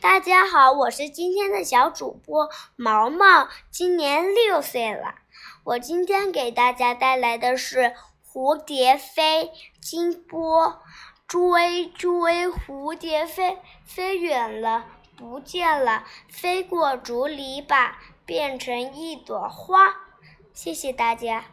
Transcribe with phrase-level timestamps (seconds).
[0.00, 5.16] 大家好我是今天的小主播毛毛今年六岁了。
[5.64, 9.50] 我今天给大家带来的是蝴蝶飞
[9.80, 10.80] 金波
[11.26, 17.90] 追追蝴蝶飞飞远了不见了飞过竹篱笆
[18.24, 19.96] 变成一朵花。
[20.52, 21.46] 谢谢大家。